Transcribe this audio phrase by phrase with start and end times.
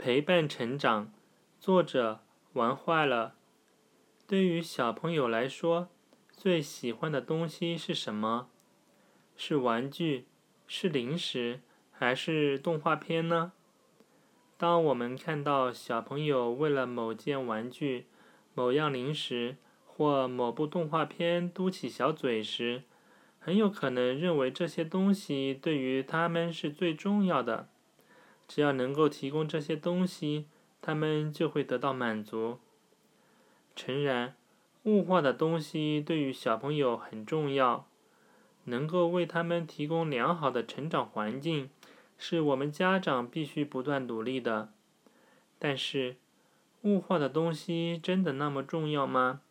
[0.00, 1.12] 陪伴成长，
[1.58, 2.20] 作者
[2.52, 3.34] 玩坏了。
[4.28, 5.88] 对于小朋友来说，
[6.30, 8.48] 最喜欢的东西是什么？
[9.36, 10.26] 是玩具，
[10.68, 13.50] 是零食，还是动画片呢？
[14.56, 18.06] 当我们看到小朋友为了某件玩具、
[18.54, 22.84] 某样零食或某部动画片嘟起小嘴时，
[23.40, 27.68] 很有可能认为这些东西对于他们是最重要的。
[28.48, 30.46] 只要能够提供这些东西，
[30.80, 32.58] 他们就会得到满足。
[33.76, 34.34] 诚然，
[34.84, 37.86] 物化的东西对于小朋友很重要，
[38.64, 41.68] 能够为他们提供良好的成长环境，
[42.16, 44.72] 是我们家长必须不断努力的。
[45.58, 46.16] 但是，
[46.82, 49.42] 物化的东西真的那么重要吗？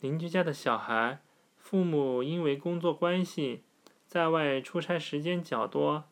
[0.00, 1.20] 邻居家的小孩，
[1.56, 3.62] 父母因为工作关系，
[4.06, 6.04] 在外出差时间较多。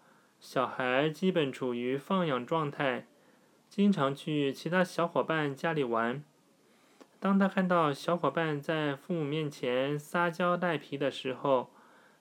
[0.42, 3.06] 小孩基本处于放养状态，
[3.70, 6.24] 经常去其他小伙伴家里玩。
[7.20, 11.70] 当他看到小伙伴在父母面前撒娇赖皮的时候，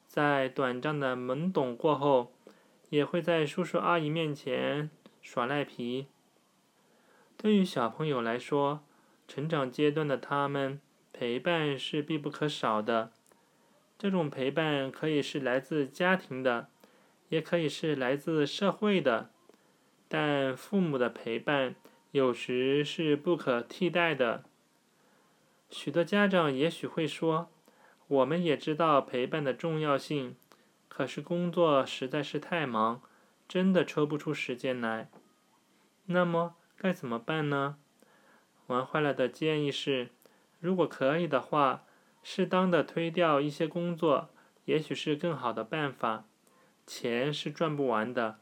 [0.06, 2.32] 在短暂的懵懂过后，
[2.92, 4.92] 也会在叔叔阿姨面前
[5.24, 6.06] 耍赖皮。
[7.36, 8.84] 对于小朋友来说，
[9.28, 10.80] 成长阶段的他们
[11.12, 13.12] 陪伴是必不可少的。
[13.98, 16.68] 这种陪伴可以是来自家庭的。
[17.32, 19.30] 也可以是来自社会的，
[20.10, 21.76] 但父母的陪伴
[22.12, 24.44] 有时是不可替代的。
[25.70, 27.50] 许多家长也许会说
[28.10, 30.36] ：“我们也知道陪伴的重要性，
[30.90, 33.02] 可是工作实在是太忙，
[33.48, 35.10] 真的抽不出时间来。”
[36.08, 37.78] 那么该怎么办呢？
[38.68, 40.10] 玩坏了的建议是：
[40.60, 41.86] 如果可以的话，
[42.22, 44.32] 适当的推掉一些工作，
[44.66, 46.26] 也许是更好的办法。
[46.86, 48.40] 钱是赚不完的，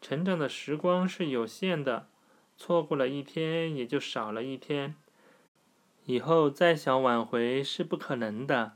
[0.00, 2.08] 成长的时光是有限的，
[2.56, 4.94] 错过了一天也就少了一天，
[6.06, 8.72] 以后再想挽回是不可能的。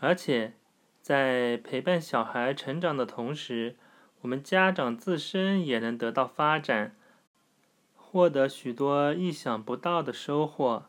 [0.00, 0.54] 而且，
[1.00, 3.76] 在陪伴小孩成长的同时，
[4.20, 6.96] 我们家长自身也能得到发展，
[7.96, 10.86] 获得许多意想不到的收获。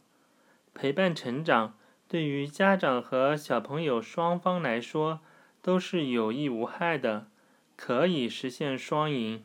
[0.74, 5.20] 陪伴成长对于家长和小朋友双方来说
[5.62, 7.28] 都是有益无害的。
[7.76, 9.44] 可以实现双赢。